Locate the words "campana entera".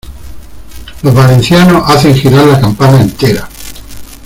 2.59-3.47